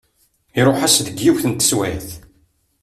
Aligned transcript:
Iruḥ-as 0.59 0.95
deg 1.07 1.17
yiwet 1.23 1.45
n 1.47 1.53
teswiɛt. 1.53 2.09